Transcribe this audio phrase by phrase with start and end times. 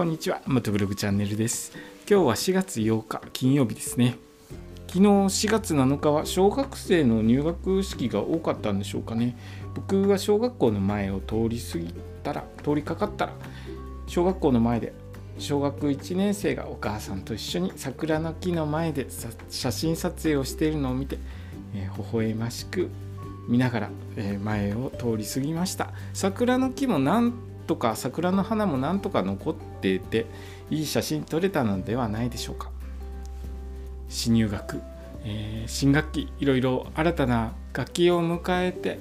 [0.00, 1.72] こんにちは元ブログチャンネルです。
[2.08, 4.16] 今日は4月8日金曜日ですね。
[4.86, 9.36] 昨日4月7日は小学生の入学式が多かったんでしょうかね。
[9.74, 13.32] 僕は小学校の前を通り過ぎたら通りかかったら
[14.06, 14.94] 小学校の前で
[15.36, 19.06] 小学1年生がお母さんと一緒に桜の木の前で
[19.50, 21.18] 写真撮影をしているのを見て、
[21.74, 22.88] えー、微笑ましく
[23.48, 25.90] 見ながら、えー、前を通り過ぎました。
[26.14, 30.26] 桜の木もなんとか桜の花もなんとか残っていて
[30.70, 32.68] いい写真撮れたのではないでしょうか。
[34.08, 34.82] 新入学、
[35.22, 38.98] えー、新学期いろいろ新たな楽器を迎えて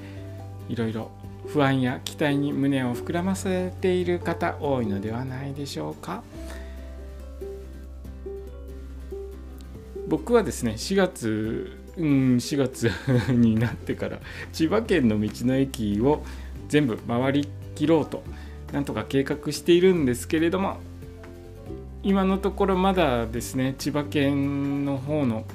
[0.69, 1.09] いろいろ
[1.47, 6.21] 不安や期待に胸を膨らませている方多いのではないでしょうか。
[10.07, 12.91] 僕はですね4月うん4月
[13.31, 14.19] になってから
[14.53, 16.23] 千葉県の道の駅を
[16.67, 18.21] 全部回りきろうと
[18.71, 20.77] なんとか計画しているんですけれども
[22.03, 25.45] 今のところまだですね千葉県の方の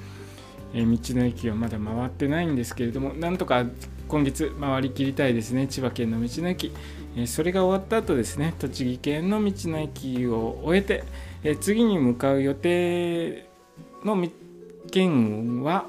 [0.74, 0.82] 道
[1.14, 3.64] の駅はまだ回ってないんですけれどもなんとか
[4.08, 6.72] 今月回りきりたいですね千葉県の道の駅。
[7.26, 13.48] それが終わった後ですね栃木県の道の駅を終えて次に向かう予定
[14.04, 14.26] の
[14.90, 15.86] 県は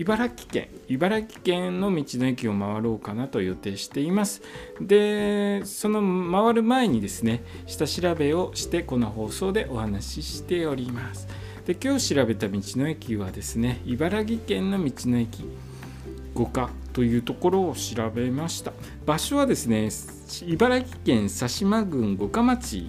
[0.00, 4.40] 茨城県茨城県の道の駅を回ろうかなと予定しています。
[4.80, 6.00] でその
[6.32, 11.28] 回る前にですね下調べをしてこの放送でお話ししております。
[11.66, 15.44] で今日調べた道の駅はですね茨城県の道の駅
[16.32, 18.72] 五箇というところを調べました。
[19.04, 19.90] 場所はですね
[20.46, 22.86] 茨城県佐島郡五箇町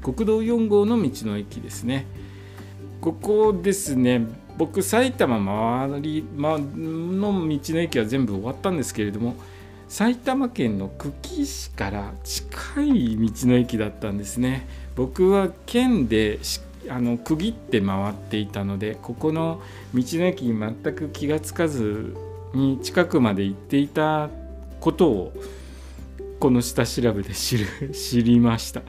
[0.00, 2.06] 国道4号の道の駅ですね。
[3.00, 9.34] ここですね僕埼玉周り、ま、の道の駅は全部終わったんですけれども
[9.88, 14.66] 埼玉県の久喜市から近い道の駅だったんですね。
[14.96, 16.38] 僕は県で
[16.88, 19.60] あの区切って回っていたのでここの
[19.94, 22.14] 道の駅に全く気が付かず
[22.54, 24.30] に近くまで行っていた
[24.80, 25.32] ことを
[26.40, 28.82] この下調べで知る知りました。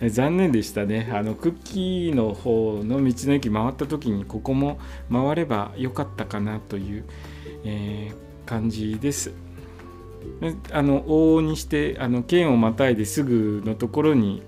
[0.10, 1.10] 残念でしたね。
[1.12, 4.78] あのクッキーの方の道の駅回った時にここも
[5.10, 7.04] 回ればよかったかなという、
[7.64, 9.32] えー、感じです。
[10.72, 14.42] あの往々にしてあの県をまたいですぐのところに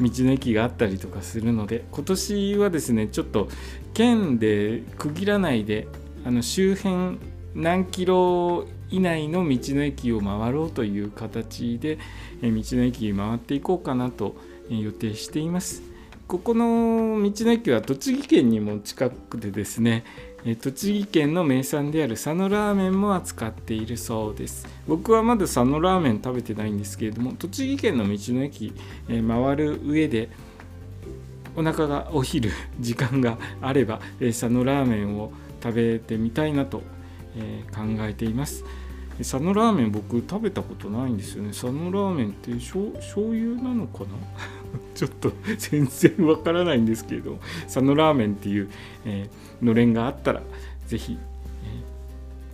[0.00, 3.48] 道の駅があったりとかするので今年はですねちょっと
[3.94, 5.88] 県で区切らないで
[6.24, 7.18] あの周辺
[7.54, 11.98] 何キロ以内の道の駅を回ろうという形で
[12.42, 14.36] 道の駅回っていこうかなと
[14.68, 15.82] 予定しています。
[16.26, 20.04] ここの道の駅は栃木県にも近くでですね
[20.62, 24.66] 栃木県の名産である佐野ラーメンも扱っているそうです。
[24.88, 28.72] 僕はまだ佐野ラーメン食べてないんですけれども栃木県の道の駅
[29.08, 30.30] 回る上で
[31.56, 35.30] お腹がお昼時間があれば佐野ラーメンを
[35.62, 36.84] 食べてみたいなと考
[38.00, 38.64] えています。
[39.18, 41.50] 佐野ラーメン僕食べたことないんですよね。
[41.50, 42.90] 佐野ラーメンって醤
[43.28, 44.08] 油なのかな？
[44.94, 48.68] ちょっと全然わからないんですけれど佐野ラーメンっていう、
[49.04, 50.42] えー、のれんがあったら
[50.86, 51.18] 是非、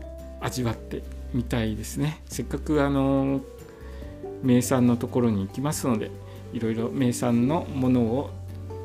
[0.01, 2.21] えー、味わってみたいですね。
[2.27, 3.41] せっかくあの
[4.43, 6.11] 名産のところに行きますので
[6.53, 8.31] いろいろ名産のものを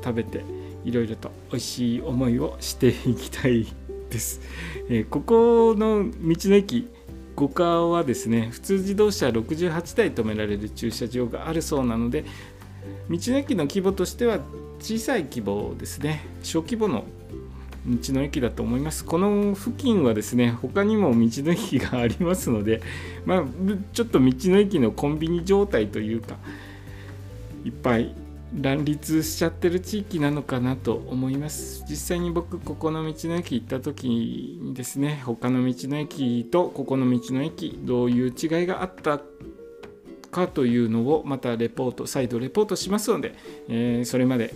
[0.04, 0.44] 食べて
[0.84, 3.66] いろいろと美味しい思いをしていきたい
[4.10, 4.42] です、
[4.90, 6.88] えー、ここの道の駅
[7.36, 12.26] 五川はですね普通自動車68台止められる駐車場があるそうなので
[13.10, 14.40] 道の駅の規模としては
[14.80, 16.26] 小さい規模ですね。
[16.44, 17.06] 小規模の
[17.88, 19.06] 道の駅だと思います。
[19.06, 22.82] この付近はですね他にも道の駅がありますので
[23.26, 23.44] まあ
[23.94, 26.38] ちょっと道の駅のコンビニ状態というか
[27.64, 28.14] いっぱい
[28.62, 31.84] 乱立しちゃってる地域なのかなと思います。
[31.90, 39.20] 実際に僕ここの道の駅行った時にですね他の道の駅とここの道の駅どういう違いがあった
[40.32, 43.36] かというのをまたレポート再度レポートしますので、
[43.68, 44.54] えー、それまで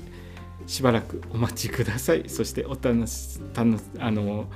[0.66, 2.24] しばらくお待ちください。
[2.28, 4.48] そしてお楽したのあの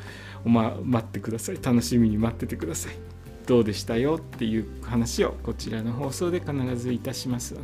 [0.45, 1.59] お、ま、待ってください。
[1.61, 2.95] 楽しみに待っててください。
[3.45, 7.61] どうでしたよっていう話をこちらの放送で必ずいたしますの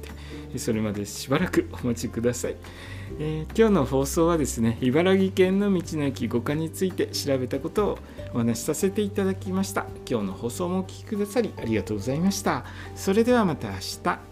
[0.51, 2.55] でそれまでしばらくお待ちください、
[3.19, 7.99] えー、今日の放送はですね茨城県の道の駅五花について調べたことを
[8.33, 9.85] お話しさせていただきました。
[10.09, 12.65] 今日の放送もお聴きくださりありがとうございました。
[12.95, 14.28] それではまた明日。